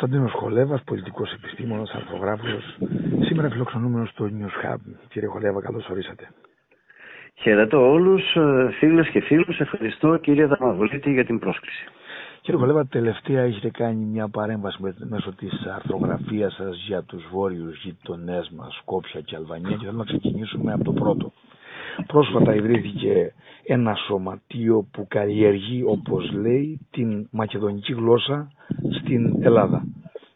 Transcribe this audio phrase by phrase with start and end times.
[0.00, 2.76] Κωνσταντίνος Χολέβας, πολιτικός επιστήμονας, αρθρογράφος,
[3.20, 4.76] σήμερα φιλοξενούμενος στο News Hub.
[5.08, 6.28] Κύριε Χολέβα, καλώς ορίσατε.
[7.34, 9.60] Χαιρετώ όλους, ε, φίλες και φίλους.
[9.60, 11.84] Ευχαριστώ κύριε Δαμαβολίτη για την πρόσκληση.
[12.40, 18.50] Κύριε Χολέβα, τελευταία έχετε κάνει μια παρέμβαση μέσω της αρθρογραφίας σας για τους βόρειους γειτονές
[18.56, 21.32] μας, Σκόπια και Αλβανία, και θέλουμε να ξεκινήσουμε από το πρώτο.
[22.06, 23.32] Πρόσφατα ιδρύθηκε
[23.64, 28.50] ένα σωματείο που καλλιεργεί, όπως λέει, την μακεδονική γλώσσα
[29.00, 29.82] στην Ελλάδα.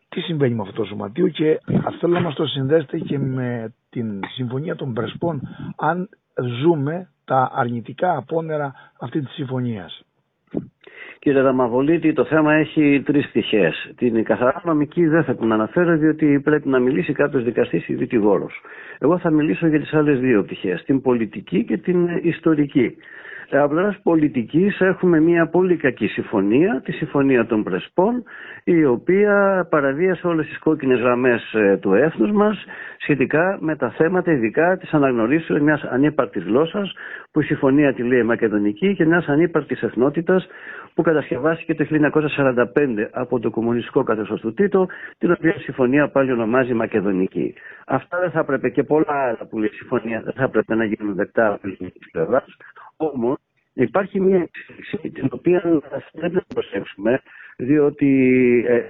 [0.08, 1.60] Τι συμβαίνει με αυτό το σωματείο και
[2.00, 5.40] θέλω να μας το συνδέσετε και με την Συμφωνία των Πρεσπών
[5.76, 6.08] αν
[6.62, 10.04] ζούμε τα αρνητικά απόνερα αυτή της συμφωνίας.
[11.24, 13.92] Κύριε Δαμαβολίτη, το θέμα έχει τρεις πτυχές.
[13.96, 18.60] Την καθαρά νομική δεν θα την αναφέρω, διότι πρέπει να μιλήσει κάποιος δικαστής ή δικηγόρος.
[18.98, 22.96] Εγώ θα μιλήσω για τις άλλες δύο πτυχές, την πολιτική και την ιστορική.
[23.50, 28.22] Από πλευράς πολιτικής έχουμε μια πολύ κακή συμφωνία, τη συμφωνία των Πρεσπών,
[28.64, 32.64] η οποία παραβίασε όλες τις κόκκινες γραμμές ε, του έθνους μας
[32.98, 36.92] σχετικά με τα θέματα ειδικά της αναγνωρίσεως μιας ανύπαρτη γλώσσας,
[37.30, 40.46] που η συμφωνία τη λέει μακεδονική, και μιας ανύπαρτη εθνότητας
[40.94, 44.86] που κατασκευάστηκε το 1945 από το κομμουνιστικό καθεστώς του Τίτο,
[45.18, 47.54] την οποία συμφωνία πάλι ονομάζει Μακεδονική.
[47.86, 50.84] Αυτά δεν θα έπρεπε και πολλά άλλα που λέει η συμφωνία δεν θα έπρεπε να
[50.84, 52.56] γίνουν δεκτά από την πλευράς.
[52.96, 53.38] Όμως
[53.72, 55.80] υπάρχει μια εξέλιξη την οποία
[56.12, 57.20] πρέπει να προσέξουμε,
[57.56, 58.10] διότι
[58.68, 58.82] ε,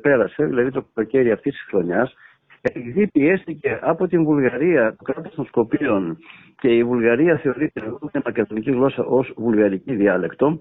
[0.00, 2.14] πέρασε, δηλαδή το καλοκαίρι αυτής της χρονιάς,
[2.60, 6.18] επειδή πιέστηκε από την Βουλγαρία, το κράτος των Σκοπίων
[6.60, 7.80] και η Βουλγαρία θεωρείται
[8.12, 10.60] την μακεδονική γλώσσα ως βουλγαρική διάλεκτο,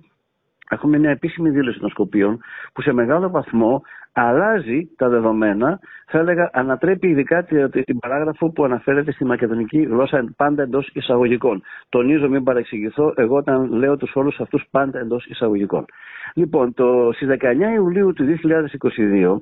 [0.69, 2.39] έχουμε μια επίσημη δήλωση των Σκοπίων
[2.73, 3.81] που σε μεγάλο βαθμό
[4.19, 7.43] αλλάζει τα δεδομένα, θα έλεγα ανατρέπει ειδικά
[7.85, 11.63] την παράγραφο που αναφέρεται στη μακεδονική γλώσσα πάντα εντός εισαγωγικών.
[11.89, 15.85] Τονίζω, μην παρεξηγηθώ, εγώ όταν λέω τους όρους αυτούς πάντα εντός εισαγωγικών.
[16.33, 19.37] Λοιπόν, το, στις 19 Ιουλίου του 2022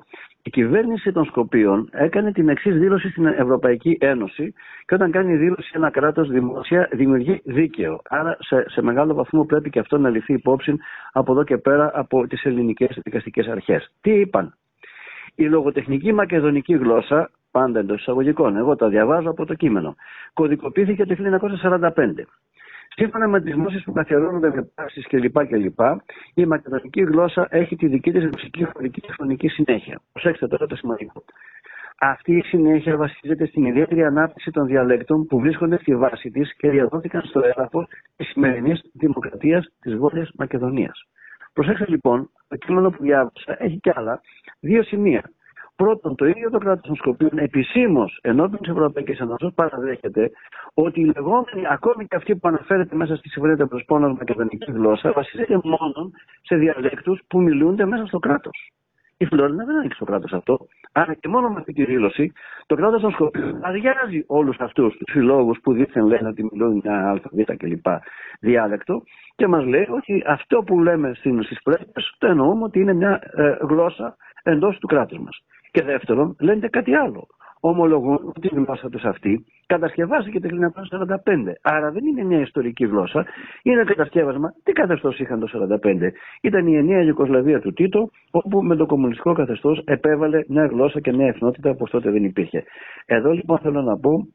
[0.46, 4.52] η κυβέρνηση των Σκοπίων έκανε την εξής δήλωση στην Ευρωπαϊκή Ένωση
[4.86, 8.00] και όταν κάνει δήλωση ένα κράτος δημόσια δημιουργεί δίκαιο.
[8.08, 10.76] Άρα σε, σε μεγάλο βαθμό πρέπει και αυτό να ληφθεί υπόψη
[11.12, 13.92] από εδώ και πέρα από τις ελληνικές δικαστικές αρχές.
[14.00, 14.54] Τι είπαν;
[15.34, 19.94] Η λογοτεχνική μακεδονική γλώσσα, πάντα εντός εισαγωγικών, εγώ τα διαβάζω από το κείμενο,
[20.32, 22.26] κωδικοποιήθηκε το 1945.
[22.98, 25.46] Σύμφωνα με τις γνώσεις που καθιερώνονται με πράξει κλπ.
[25.46, 25.80] κλπ.
[26.34, 30.00] Η μακεδονική γλώσσα έχει τη δική της μουσική χωρική και φωνική συνέχεια.
[30.12, 31.24] Προσέξτε τώρα το σημαντικό.
[31.98, 36.70] Αυτή η συνέχεια βασίζεται στην ιδιαίτερη ανάπτυξη των διαλέκτων που βρίσκονται στη βάση της και
[36.70, 37.86] διαδόθηκαν στο έδαφος
[38.16, 41.08] της σημερινής δημοκρατίας της Βόρειας Μακεδονίας.
[41.52, 44.20] Προσέξτε λοιπόν, το κείμενο που διάβασα έχει και άλλα
[44.60, 45.30] δύο σημεία.
[45.76, 50.30] Πρώτον, το ίδιο το κράτος των Σκοπίων επισήμως ενώπιον της Ευρωπαϊκής Ένωση παραδέχεται
[50.74, 55.12] ότι η λεγόμενη, ακόμη και αυτή που αναφέρεται μέσα στη Συμφωνία των Προσπόνων μακεδονική γλώσσα,
[55.12, 56.10] βασίζεται μόνο
[56.42, 58.70] σε διαλέκτους που μιλούνται μέσα στο κράτος.
[59.18, 60.58] Η Φλόρινα δεν ανήκει στο κράτος αυτό.
[60.92, 62.32] Άρα και μόνο με αυτή τη δήλωση
[62.66, 67.10] το κράτος των Σκοπίων αδειάζει όλους αυτούς τους συλλόγους που δίθεν λένε ότι μιλούν μια
[67.10, 67.18] ΑΒ
[67.56, 67.86] κλπ.
[68.40, 69.02] διάλεκτο
[69.36, 73.56] και μας λέει ότι αυτό που λέμε στις πρέσβε το εννοούμε ότι είναι μια ε,
[73.60, 75.44] γλώσσα εντός του κράτους μας.
[75.70, 77.26] Και δεύτερον, λένε κάτι άλλο.
[77.60, 81.52] Ομολογούν ότι η γλώσσα τους αυτή κατασκευάστηκε το 1945.
[81.62, 83.26] Άρα δεν είναι μια ιστορική γλώσσα,
[83.62, 84.52] είναι κατασκεύασμα.
[84.62, 85.48] Τι καθεστώς είχαν το
[85.82, 86.12] 1945.
[86.40, 91.12] Ήταν η ενιαία Ιουκοσλαβία του Τίτο, όπου με το κομμουνιστικό καθεστώς επέβαλε μια γλώσσα και
[91.12, 92.64] μια εθνότητα που τότε δεν υπήρχε.
[93.06, 94.26] Εδώ λοιπόν θέλω να πω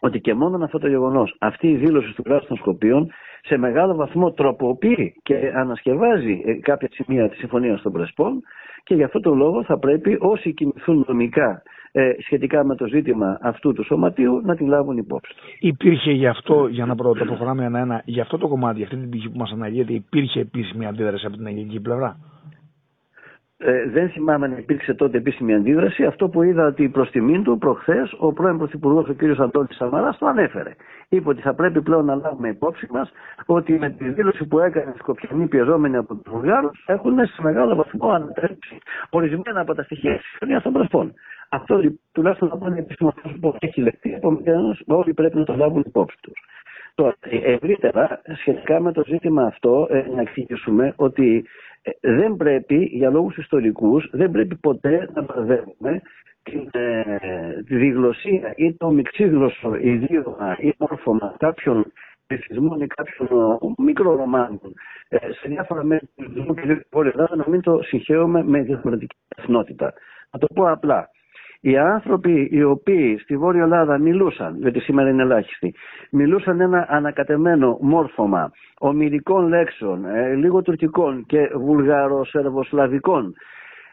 [0.00, 3.10] ότι και μόνο αυτό το γεγονός, αυτή η δήλωση του κράτου των Σκοπίων,
[3.42, 8.42] σε μεγάλο βαθμό τροποποιεί και ανασκευάζει ε, κάποια σημεία της Συμφωνίας των Πρεσπών
[8.84, 11.62] και γι' αυτό το λόγο θα πρέπει όσοι κινηθούν νομικά
[11.92, 15.34] ε, σχετικά με το ζήτημα αυτού του σωματείου να την λάβουν υπόψη.
[15.58, 19.28] Υπήρχε γι' αυτό, για να το προχωράμε ένα-ένα, γι' αυτό το κομμάτι, αυτή την πηγή
[19.28, 22.16] που μας αναλύεται, υπήρχε επίσημη αντίδραση από την ελληνική πλευρά;
[23.62, 26.04] Ε, δεν θυμάμαι να υπήρξε τότε επίσημη αντίδραση.
[26.04, 29.40] Αυτό που είδα ότι προς τιμήν του προχθές ο πρώην Πρωθυπουργός, ο κ.
[29.40, 30.74] Αντώνης Σαμαράς, το ανέφερε.
[31.08, 33.10] Είπε ότι θα πρέπει πλέον να λάβουμε υπόψη μας
[33.46, 37.74] ότι με τη δήλωση που έκανε οι Σκοπιανοί πιεζόμενοι από τους Βουλγάρους έχουν σε μεγάλο
[37.74, 38.78] βαθμό ανατρέψει
[39.10, 41.12] ορισμένα από τα στοιχεία της συμφωνία των Πρεσπών.
[41.48, 41.80] Αυτό
[42.12, 46.38] τουλάχιστον να πάνε επίσημα που έχει λεχθεί, επομένω όλοι πρέπει να το λάβουν υπόψη τους.
[46.94, 51.69] Τώρα, ευρύτερα, σχετικά με το ζήτημα αυτό, ε, να εξηγήσουμε ότι ε,
[52.00, 56.02] δεν πρέπει, για λόγους ιστορικούς, δεν πρέπει ποτέ να μπερδεύουμε
[56.42, 61.92] την, ε, τη διγλωσία ή το μυξίγλωσσο ιδίωμα ή μόρφωμα κάποιων
[62.26, 63.28] πληθυσμών ή κάποιων
[63.60, 64.60] ε, μικρορομάνων
[65.08, 68.62] ε, σε διάφορα μέρη του πληθυσμού και τη Βόρειας Ελλάδα να μην το συγχαίουμε με
[68.62, 69.92] διαφορετική εθνότητα.
[70.30, 71.10] Να το πω απλά.
[71.60, 75.74] Οι άνθρωποι οι οποίοι στη Βόρεια Ελλάδα μιλούσαν, γιατί σήμερα είναι ελάχιστοι,
[76.10, 83.34] μιλούσαν ένα ανακατεμένο μόρφωμα ομυρικών λέξεων, ε, λίγο τουρκικών και βουλγαρο-σερβοσλαβικών,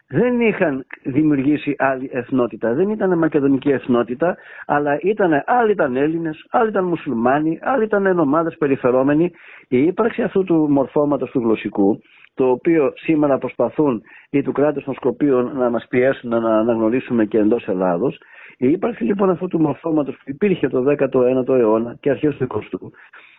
[0.09, 2.73] δεν είχαν δημιουργήσει άλλη εθνότητα.
[2.73, 8.57] Δεν ήταν μακεδονική εθνότητα, αλλά ήταν, άλλοι ήταν Έλληνες, άλλοι ήταν μουσουλμάνοι, άλλοι ήταν ομάδες
[8.57, 9.31] περιφερόμενοι.
[9.67, 12.01] Η ύπαρξη αυτού του μορφώματος του γλωσσικού,
[12.37, 17.37] το οποίο σήμερα προσπαθούν οι του κράτους των Σκοπίων να μας πιέσουν να αναγνωρίσουμε και
[17.37, 18.17] εντός Ελλάδος,
[18.57, 22.89] η ύπαρξη λοιπόν αυτού του μορφώματος που υπήρχε το 19ο αιώνα και αρχές του 20ου,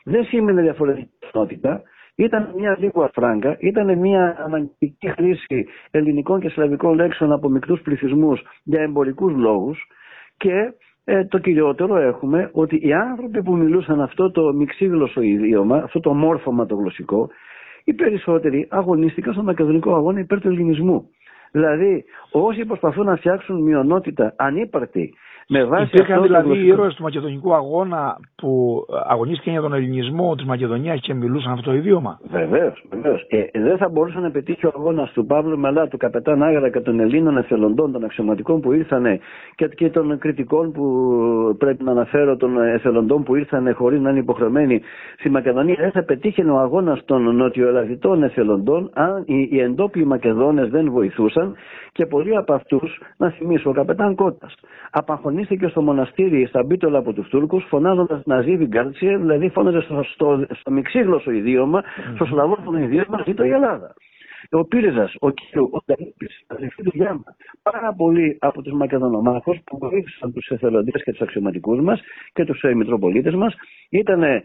[0.04, 1.82] δεν σήμαινε διαφορετική εθνότητα,
[2.14, 8.42] ήταν μια λίγο αφράγκα, ήταν μια αναγκητική χρήση ελληνικών και σλαβικών λέξεων από μικρούς πληθυσμούς
[8.62, 9.86] για εμπορικούς λόγους.
[10.36, 10.72] Και
[11.04, 16.14] ε, το κυριότερο έχουμε ότι οι άνθρωποι που μιλούσαν αυτό το μειξίγλωσσο ιδίωμα, αυτό το
[16.14, 17.28] μόρφωμα το γλωσσικό,
[17.88, 21.08] οι περισσότεροι αγωνίστηκαν στον μακεδονικό αγώνα υπέρ του ελληνισμού.
[21.52, 25.14] Δηλαδή, όσοι προσπαθούν να φτιάξουν μειονότητα ανύπαρκτη
[25.50, 30.44] με βάση Υπήρχαν δηλαδή οι ήρωες του Μακεδονικού αγώνα που αγωνίστηκαν για τον ελληνισμό της
[30.44, 33.26] Μακεδονίας και μιλούσαν αυτό το ιδίωμα; Βεβαίως, βεβαίως.
[33.28, 36.80] Ε, δεν θα μπορούσε να πετύχει ο αγώνας του Παύλου Μελά, του καπετάν Άγρα και
[36.80, 39.20] των Ελλήνων εθελοντών, των αξιωματικών που ήρθαν
[39.54, 40.84] και, και των κριτικών που
[41.58, 44.80] πρέπει να αναφέρω, των εθελοντών που ήρθαν χωρίς να είναι υποχρεωμένοι
[45.18, 45.76] στη Μακεδονία.
[45.78, 51.54] Δεν θα πετύχει ο αγώνας των νοτιοελλαδιτών εθελοντών αν οι, οι εντόπιοι Μακεδόνες δεν βοηθούσαν
[51.92, 54.50] και πολλοί από αυτούς, να θυμίσω, ο καπετάν Κότα
[55.38, 60.02] απαγχωνίστηκε στο μοναστήρι στα Μπίτολα από τους Τούρκους, φωνάζοντας να ζει Γκάρτσια, δηλαδή φώναζε στο,
[60.02, 61.82] στο, στο μυξίγλωσσο ιδίωμα,
[62.14, 63.94] στο σλαβόφωνο ιδίωμα, ζήτω η Ελλάδα.
[64.50, 69.78] Ο Πύρεζα, ο Κύριο, ο Ταλίπη, αδελφοί του Γιάννα, πάρα πολλοί από τους Μακεδονομάχους που
[69.78, 72.00] βοήθησαν τους εθελοντές και τους αξιωματικούς μας
[72.32, 73.54] και τους ε, Μητροπολίτες μας,
[73.90, 74.42] ήταν ε,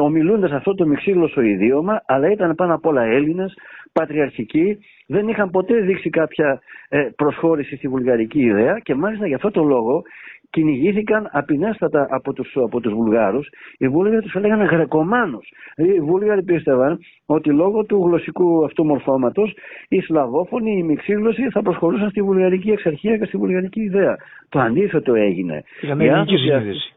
[0.00, 3.54] ομιλούνται αυτό το μυξίγλωσσο ιδίωμα, αλλά ήταν πάνω απ' όλα Έλληνες,
[3.92, 9.50] πατριαρχικοί, δεν είχαν ποτέ δείξει κάποια ε, προσχώρηση στη βουλγαρική ιδέα και μάλιστα για αυτό
[9.50, 10.02] το λόγο
[10.50, 13.48] κυνηγήθηκαν απεινέστατα από τους, από τους Βουλγάρους.
[13.78, 15.48] Οι Βούλγαροι τους έλεγαν Γρεκομάνους.
[15.74, 19.56] Δηλαδή οι Βούλγαροι πίστευαν ότι λόγω του γλωσσικού αυτού μορφώματος
[19.88, 24.16] οι Σλαβόφωνοι, οι μειξίγλωσσοι θα προσχωρούσαν στη βουλγαρική εξαρχία και στη βουλγαρική ιδέα.
[24.48, 25.64] Το αντίθετο έγινε.
[25.80, 26.92] Είχαν ελληνική συνείδηση.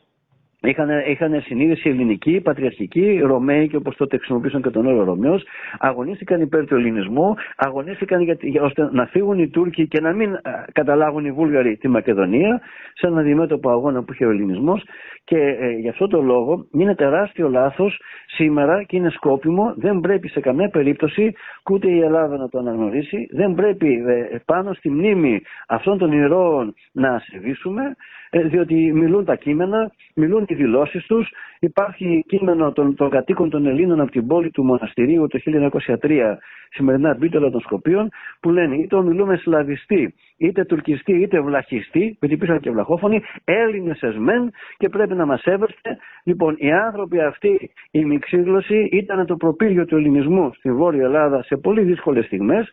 [0.63, 5.43] Είχαν, είχαν συνείδηση ελληνική, πατριαρχική, Ρωμαίοι όπως τότε χρησιμοποιούσαν και τον όρο Ρωμαίος,
[5.79, 10.37] αγωνίστηκαν υπέρ του ελληνισμού, αγωνίστηκαν για, για, ώστε να φύγουν οι Τούρκοι και να μην
[10.71, 12.61] καταλάβουν οι Βούλγαροι τη Μακεδονία,
[12.93, 14.83] σε ένα αντιμέτωπο αγώνα που είχε ο ελληνισμός.
[15.23, 20.27] Και ε, γι' αυτό το λόγο είναι τεράστιο λάθος σήμερα και είναι σκόπιμο, δεν πρέπει
[20.27, 21.33] σε καμία περίπτωση
[21.71, 26.73] ούτε η Ελλάδα να το αναγνωρίσει, δεν πρέπει ε, πάνω στη μνήμη αυτών των ηρώων
[26.91, 27.95] να ασεβήσουμε,
[28.29, 31.29] ε, διότι μιλούν τα κείμενα, μιλούν οι δηλώσεις τους.
[31.59, 35.39] Υπάρχει κείμενο των, των κατοίκων των Ελλήνων από την πόλη του μοναστηρίου το
[36.01, 36.37] 1903,
[36.69, 38.09] σημερινά μπίτολα των Σκοπίων,
[38.39, 44.49] που λένε είτε ομιλούμε σλαβιστή, είτε τουρκιστή, είτε βλαχιστή, γιατί υπήρχαν και βλαχόφωνοι, Έλληνες εσμέν
[44.77, 45.97] και πρέπει να μας έβρεστε.
[46.23, 51.57] Λοιπόν, οι άνθρωποι αυτοί, η μειξίγλωση, ήταν το προπύργιο του ελληνισμού στη Βόρεια Ελλάδα σε
[51.57, 52.71] πολύ δύσκολες στιγμές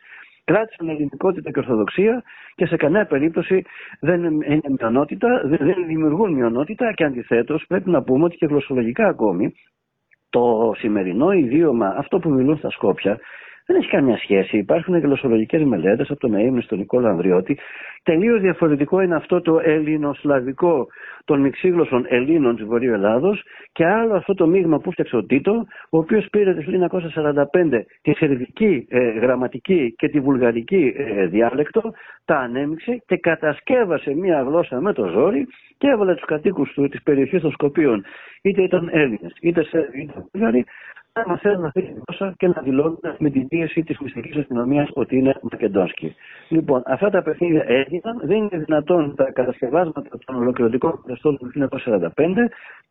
[0.49, 2.23] κράτησαν ελληνικότητα και ορθοδοξία
[2.55, 3.65] και σε κανένα περίπτωση
[4.01, 9.55] δεν είναι μειονότητα, δεν δημιουργούν μειονότητα και αντιθέτως πρέπει να πούμε ότι και γλωσσολογικά ακόμη
[10.31, 13.19] το σημερινό ιδίωμα, αυτό που μιλούν στα Σκόπια,
[13.69, 14.57] δεν έχει καμία σχέση.
[14.57, 17.59] Υπάρχουν γλωσσολογικές μελέτες από τον Αίμνη στον Νικόλα Ανδριώτη.
[18.03, 20.87] Τελείως διαφορετικό είναι αυτό το ελληνοσλαβικό
[21.25, 23.43] των μυξίγλωσσων Ελλήνων της Βορείου Ελλάδος
[23.73, 26.63] και άλλο αυτό το μείγμα που φτιάξε ο Τίτο, ο οποίος πήρε το
[27.71, 31.93] 1945 τη σερβική ε, γραμματική και τη βουλγαρική ε, διάλεκτο,
[32.25, 35.47] τα ανέμειξε και κατασκεύασε μία γλώσσα με το ζόρι
[35.79, 38.05] και έβαλε τους κατοίκους τη περιοχή των Σκοπίων,
[38.43, 40.65] είτε ήταν Έλληνες, είτε Σέρβοι, είτε Βουλγαροί,
[41.27, 45.17] να θέλουν αυτή τη γλώσσα και να δηλώνουν με την πίεση της μυστικής αστυνομίας ότι
[45.17, 46.15] είναι Μακεντόσκι.
[46.49, 48.21] Λοιπόν, αυτά τα παιχνίδια έγιναν.
[48.23, 52.11] Δεν είναι δυνατόν τα κατασκευάσματα των ολοκληρωτικών καθεστώτων του 1945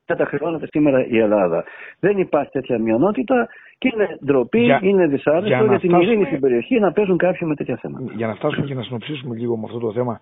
[0.07, 1.63] να τα χρεώνεται σήμερα η Ελλάδα.
[1.99, 6.11] Δεν υπάρχει τέτοια μειονότητα και είναι ντροπή, για, είναι δυσάρεστο για, για την φτάσουμε...
[6.11, 8.11] ειρήνη στην περιοχή να παίζουν κάποιοι με τέτοια θέματα.
[8.15, 10.19] Για να φτάσουμε και να συνοψίσουμε λίγο με αυτό το θέμα.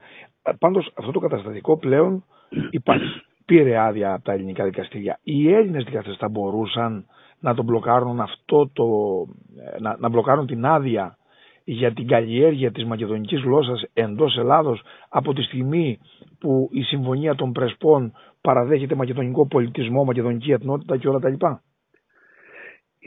[0.59, 2.23] Πάντως αυτό το καταστατικό πλέον
[2.79, 3.21] υπάρχει.
[3.45, 5.19] Πήρε άδεια από τα ελληνικά δικαστήρια.
[5.23, 7.05] Οι Έλληνες δικαστές θα μπορούσαν
[7.45, 8.85] να τον μπλοκάρουν αυτό το,
[9.79, 11.17] να, να μπλοκάρουν την άδεια
[11.63, 15.99] για την καλλιέργεια της μακεδονικής γλώσσας εντός Ελλάδος από τη στιγμή
[16.39, 21.61] που η Συμφωνία των Πρεσπών παραδέχεται μακεδονικό πολιτισμό, μακεδονική εθνότητα και όλα τα λοιπά.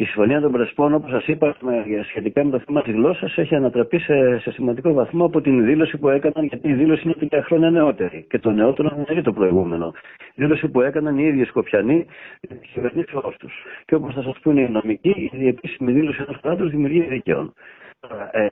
[0.01, 1.57] Η Συμφωνία των Πρεσπών, όπως σας είπα,
[2.09, 5.99] σχετικά με το θέμα της γλώσσας, έχει ανατραπεί σε, σε σημαντικό βαθμό από την δήλωση
[5.99, 8.27] που έκαναν, γιατί η δήλωση είναι τρία χρόνια νεότερη.
[8.29, 9.93] Και το νεότερο δεν είναι το προηγούμενο.
[10.35, 12.07] Η δήλωση που έκαναν οι ίδιοι Σκοπιανοί,
[12.41, 13.53] οι κυβερνήσεις τους.
[13.85, 17.55] Και όπως θα σας πούνε οι νομικοί, η επίσημη δήλωση ενός κράτους δημιουργεί δικαίων.
[18.31, 18.47] Ε,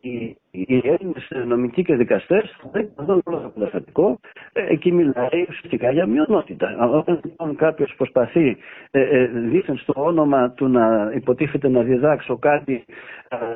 [0.00, 4.18] η, η οι Έλληνες νομικοί και δικαστές θα πρέπει να δουν όλο το καταστατικό.
[4.52, 6.88] Ε, εκεί μιλάει ουσιαστικά για μειονότητα.
[6.90, 8.56] Όταν λοιπόν κάποιος προσπαθεί
[8.90, 12.84] ε, ε, δίθεν στο όνομα του να υποτίθεται να διδάξω κάτι,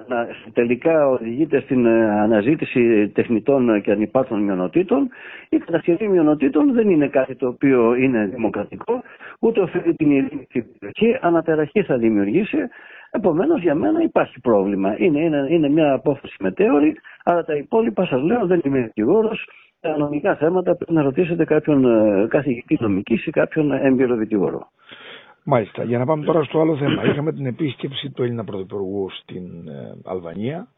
[0.06, 5.08] να τελικά οδηγείται στην αναζήτηση τεχνητών και ανυπάρτων μειονοτήτων,
[5.48, 9.02] η κατασκευή μειονοτήτων δεν είναι κάτι το οποίο είναι δημοκρατικό,
[9.38, 12.58] ούτε οφείλει την ειρήνη στην περιοχή, ανατεραχή θα δημιουργήσει.
[13.10, 14.94] Επομένως, για μένα υπάρχει πρόβλημα.
[14.98, 19.48] Είναι, είναι, είναι μια απόφαση μετέωρη, αλλά τα υπόλοιπα σας λέω δεν είμαι δικηγόρος.
[19.80, 24.70] Τα νομικά θέματα πρέπει να ρωτήσετε κάποιον ε, καθηγητή νομικής ή κάποιον έμπειρο δικηγόρο.
[25.44, 25.82] Μάλιστα.
[25.82, 27.04] Για να πάμε τώρα στο άλλο θέμα.
[27.04, 30.68] Είχαμε την επίσκεψη του Έλληνα Πρωθυπουργού στην ε, Αλβανία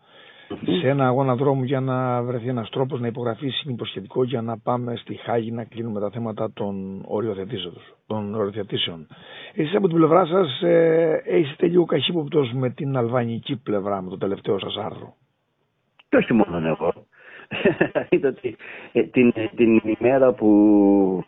[0.81, 4.97] σε ένα αγώνα δρόμου για να βρεθεί ένας τρόπος να υπογραφεί συνυποσχετικό για να πάμε
[4.97, 9.07] στη Χάγη να κλείνουμε τα θέματα των οριοθετήσεων.
[9.55, 14.19] Εσείς από την πλευρά σας ε, είστε λίγο καχύποπτος με την αλβανική πλευρά, με το
[14.19, 15.14] τελευταίο σας άρθρο;
[16.09, 16.93] Και όχι μόνο εγώ.
[18.09, 18.57] Είδατε
[18.93, 20.49] ε, την, την ημέρα που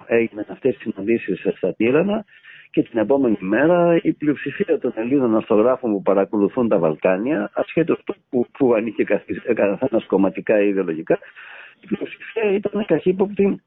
[0.07, 2.25] έγιναν αυτές τις συναντήσεις στα Τύρανα
[2.71, 8.15] και την επόμενη μέρα η πλειοψηφία των Ελλήνων αυτογράφων που παρακολουθούν τα Βαλκάνια, ασχέτως του
[8.29, 9.05] που, που ανήκε
[9.55, 11.19] καθένας κομματικά ή ιδεολογικά,
[11.81, 13.63] η πλειοψηφία ήταν καχύποπτη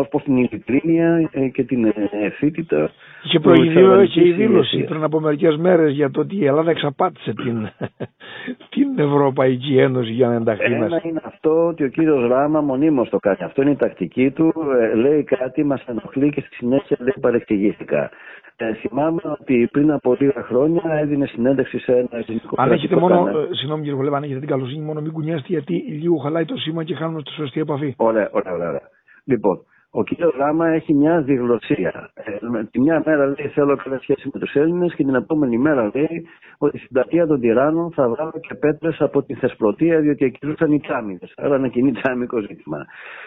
[0.00, 2.90] ως προς την ειλικρίνεια ε, και την ευθύτητα.
[3.22, 7.32] Είχε προηγηθεί και η δήλωση πριν από μερικές μέρες για το ότι η Ελλάδα εξαπάτησε
[7.32, 7.68] την,
[8.74, 10.84] την Ευρωπαϊκή Ένωση για να ενταχθεί μέσα.
[10.84, 13.38] Ένα είναι αυτό ότι ο κύριος Ράμα μονίμως το κάνει.
[13.40, 14.52] Αυτό είναι η τακτική του.
[14.80, 18.10] Ε, λέει κάτι, μας ενοχλεί και στη συνέχεια δεν παρεξηγήθηκα.
[18.56, 23.28] Ε, θυμάμαι ότι πριν από λίγα χρόνια έδινε συνέντευξη σε ένα ελληνικό Αν έχετε μόνο,
[23.28, 26.56] ε, συγγνώμη κύριε Βολέβα, αν έχετε την καλοσύνη, μόνο μην κουνιάστε γιατί λίγο χαλάει το
[26.56, 27.94] σήμα και χάνουμε τη σωστή επαφή.
[27.96, 28.80] Ωραία, ωραία, ωραία.
[29.24, 29.60] Λοιπόν,
[29.98, 32.10] ο κύριος Ράμα έχει μια διγλωσία.
[32.14, 35.90] Ε, τη μια μέρα λέει θέλω καλή σχέση με τους Έλληνες και την επόμενη μέρα
[35.94, 36.26] λέει
[36.58, 40.80] ότι στην πλατεία των τυράννων θα βγάλω και πέτρες από τη Θεσπρωτεία διότι εκκυρούσαν οι
[40.80, 41.28] τσάμιδε.
[41.36, 42.86] Άρα ένα κοινή τσάμικο ζήτημα.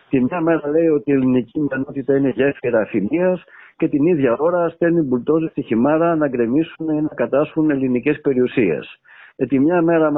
[0.10, 3.44] Τη μια μέρα λέει ότι η ελληνική μειονότητα είναι γέφυρα αφημίας
[3.78, 9.00] και την ίδια ώρα στέλνει μπουλτόζε στη χυμάρα να γκρεμίσουν ή να κατάσχουν ελληνικές περιουσίες.
[9.36, 10.12] Ε, τη μια μέρα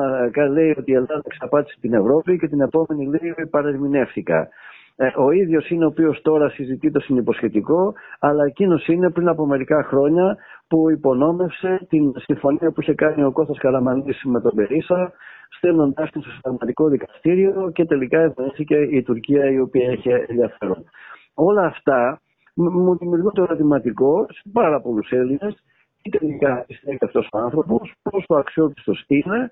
[0.51, 4.49] λέει ότι η Ελλάδα εξαπάτησε την Ευρώπη και την επόμενη λέει παρερμηνεύτηκα.
[5.01, 9.45] Ε, ο ίδιος είναι ο οποίος τώρα συζητεί το συνυποσχετικό, αλλά εκείνος είναι πριν από
[9.45, 15.13] μερικά χρόνια που υπονόμευσε την συμφωνία που είχε κάνει ο Κώστας Καραμανλής με τον Περίσα,
[15.57, 20.83] στέλνοντάς την στο συνταγματικό δικαστήριο και τελικά ευνοήθηκε η Τουρκία η οποία είχε ενδιαφέρον.
[21.33, 22.21] Όλα αυτά
[22.53, 25.63] μου δημιουργούν το ερωτηματικό σε πάρα πολλούς Έλληνες
[26.01, 29.51] τι τελικά πιστεύει αυτός ο άνθρωπος, πόσο αξιόπιστος είναι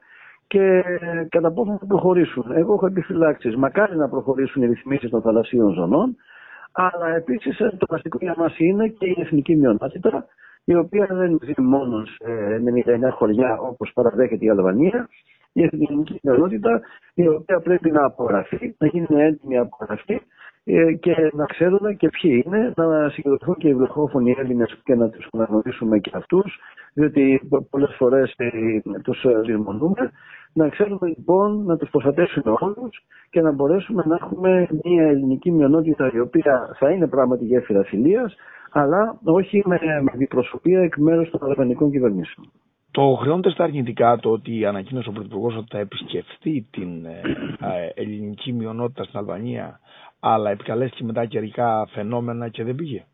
[0.50, 0.84] και
[1.30, 2.52] κατά πόσο θα προχωρήσουν.
[2.52, 3.56] Εγώ έχω επιφυλάξεις.
[3.56, 6.16] Μακάρι να προχωρήσουν οι ρυθμίσεις των θαλασσίων ζωνών,
[6.72, 10.26] αλλά επίσης το βασικό για μας είναι και η εθνική μειονότητα,
[10.64, 12.26] η οποία δεν ζει μόνο σε
[13.08, 15.10] 99 χωριά όπως παραδέχεται η Αλβανία.
[15.54, 16.82] Η εθνική μειονότητα,
[17.14, 20.22] η οποία πρέπει να απογραφεί, να γίνει μια έντιμη απογραφή
[20.72, 25.10] ε, και να ξέρουμε και ποιοι είναι, να συγκεντρωθούν και οι βλεχόφωνοι Έλληνες και να
[25.10, 26.60] τους αναγνωρίσουμε και αυτούς,
[26.94, 28.50] διότι πολλές φορές ε,
[29.04, 30.12] τους λησμονούμε
[30.54, 36.12] να ξέρουμε λοιπόν να τους προστατεύσουμε όλους και να μπορέσουμε να έχουμε μια ελληνική μειονότητα
[36.14, 38.36] η οποία θα είναι πράγματι γέφυρα φιλίας
[38.72, 42.52] αλλά όχι με, με διπροσωπεία εκ μέρους των αλβανικών κυβερνήσεων.
[42.92, 47.22] Το χρεώνεται στα αρνητικά το ότι ανακοίνωσε ο Πρωθυπουργός ότι θα επισκεφθεί την ε,
[47.60, 49.80] ε, ελληνική μειονότητα στην Αλβανία
[50.20, 53.06] αλλά επικαλέστηκε μετά καιρικά φαινόμενα και δεν πήγε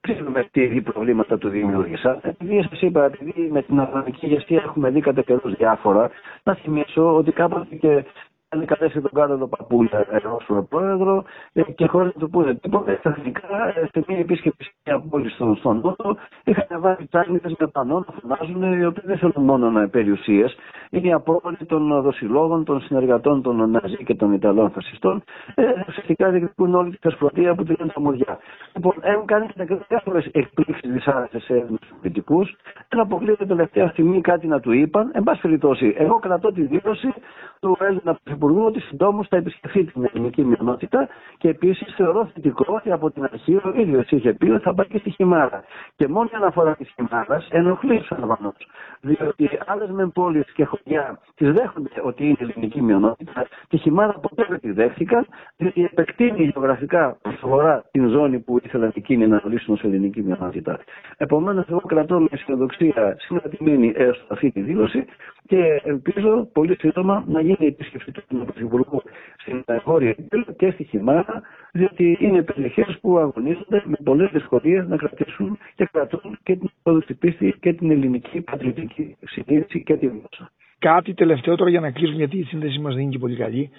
[0.00, 2.20] ξέρουμε τι προβλήματα του δημιούργησα.
[2.22, 6.10] Επειδή σας είπα, επειδή με την Αλβανική ηγεσία έχουμε δει κατά καιρούς διάφορα,
[6.42, 8.04] να θυμίσω ότι κάποτε και
[8.52, 10.06] ανεκατέσει τον Κάρολο Παπούλια
[10.38, 12.94] ως πρόεδρο ε, και χωρίς να του πούνε τίποτα.
[12.94, 17.66] Ξαφνικά ε, σε μια επίσκεψη σε μια πόλη στον, στον Νότο είχαν βάλει τσάγνητε με
[17.66, 20.56] πανό να φωνάζουν οι οποίοι δεν θέλουν μόνο να περιουσίες.
[20.90, 25.22] Είναι η απόβολη των δοσιλόγων, των συνεργατών των Ναζί και των Ιταλών φασιστών.
[25.54, 28.38] Ε, ουσιαστικά διεκδικούν όλη τη θεσπρωτεία που τη λένε τα μοριά.
[28.74, 29.46] Λοιπόν, έχουν κάνει
[29.88, 32.44] διάφορες εκπλήξεις δυσάρεστες σε Έλληνε πολιτικού.
[32.88, 35.10] Δεν αποκλείεται τελευταία στιγμή κάτι να του είπαν.
[35.14, 37.14] Εν πάση περιπτώσει, εγώ κρατώ τη δήλωση
[37.60, 42.92] του Έλληνα Πρωθυπουργού ότι συντόμως θα επισκεφθεί την ελληνική μειονότητα και επίσης θεωρώ θετικό ότι
[42.92, 45.62] από την αρχή ο ίδιος είχε πει ότι θα πάει και στη Χιμάρα.
[45.96, 48.56] Και μόνο η αναφορά της Χιμάρας ενοχλεί τους Αλβανούς.
[49.00, 53.46] Διότι άλλες με πόλεις και χωριά τις δέχονται ότι είναι ελληνική μειονότητα.
[53.68, 59.26] Τη Χιμάρα ποτέ δεν τη δέχτηκαν, διότι επεκτείνει γεωγραφικά προσφορά την ζώνη που ήθελαν εκείνοι
[59.26, 60.78] να λύσουν ως ελληνική μειονότητα.
[61.16, 65.04] Επομένως, εγώ κρατώ με αισιοδοξία συναντημένη έως αυτή τη δήλωση
[65.50, 69.02] και ελπίζω πολύ σύντομα να γίνει η επίσκεψη του Πρωθυπουργού
[69.36, 70.16] στην Βόρεια
[70.56, 76.38] και στη Χιμάρα, διότι είναι περιοχές που αγωνίζονται με πολλές δυσκολίες να κρατήσουν και κρατούν
[76.42, 80.50] και την ορθόδοξη πίστη και την ελληνική πατριωτική συνείδηση και τη γλώσσα.
[80.78, 83.70] Κάτι τελευταίο τώρα για να κλείσουμε γιατί η σύνδεση μας δεν είναι και πολύ καλή.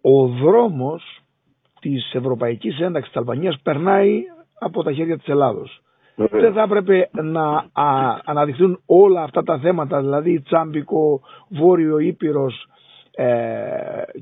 [0.00, 1.20] Ο δρόμος
[1.80, 4.22] της ευρωπαϊκής ένταξης της Αλβανίας περνάει
[4.58, 5.80] από τα χέρια της Ελλάδος.
[6.30, 7.64] Δεν θα έπρεπε να
[8.24, 12.68] αναδειχθούν όλα αυτά τα θέματα, δηλαδή Τσάμπικο, Βόρειο Ήπειρος ε,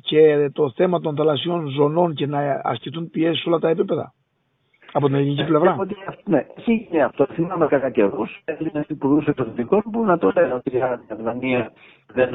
[0.02, 4.14] και το θέμα των θαλασσιών ζωνών και να ασκηθούν πιέσεις σε όλα τα επίπεδα.
[4.92, 5.76] Από την ελληνική πλευρά.
[6.24, 7.26] ναι, είναι αυτό.
[7.32, 11.72] Θυμάμαι κατά καιρούς Έλληνε υπουργούς εξωτερικών που να το λένε ότι η Αλβανία
[12.14, 12.28] δεν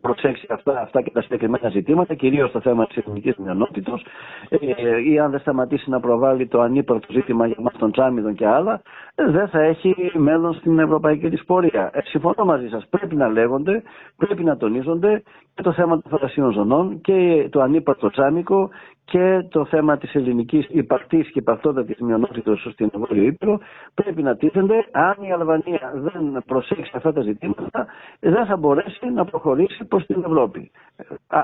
[0.00, 4.00] προσέξει αυτά, αυτά και τα συγκεκριμένα ζητήματα, κυρίως το θέμα της εθνικής μειονότητα,
[4.48, 8.46] ε, ή αν δεν σταματήσει να προβάλλει το ανύπαρκτο ζήτημα για μας των Τσάμιδων και
[8.46, 8.82] άλλα,
[9.14, 11.90] ε, δεν θα έχει μέλλον στην ευρωπαϊκή της πορεία.
[11.94, 12.86] Ε, συμφωνώ μαζί σας.
[12.90, 13.82] Πρέπει να λέγονται,
[14.16, 15.22] πρέπει να τονίζονται
[15.54, 18.70] και το θέμα των θαλασσίων ζωνών και το ανύπαρκτο τσάμικο
[19.10, 23.58] και το θέμα της ελληνικής υπαρκτής και υπαρκτότητα της μειονότητας στην Βόρειο Ήπειρο
[23.94, 24.84] πρέπει να τίθενται.
[24.92, 27.86] Αν η Αλβανία δεν προσέξει αυτά τα ζητήματα,
[28.20, 30.70] δεν θα μπορέσει να προχωρήσει προς την Ευρώπη.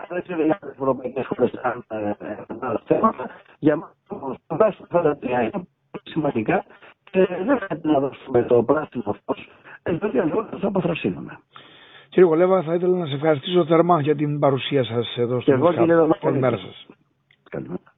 [0.09, 3.31] Δεν ξέρω για τις ευρωπαϊκές χώρες αν άλλα θέματα.
[3.59, 3.91] Για μας
[4.49, 5.67] τουλάχιστον αυτά τα τρία είναι
[6.03, 6.65] σημαντικά
[7.11, 9.49] και δεν πρέπει να δώσουμε το πράσινο φως,
[9.83, 11.39] διότι αλλιώς θα αποθρασύνουμε.
[12.09, 15.73] Κύριε Κολέβα, θα ήθελα να σε ευχαριστήσω θερμά για την παρουσία σας εδώ στο
[16.21, 16.87] Καλημέρα σας.
[17.57, 17.96] calme.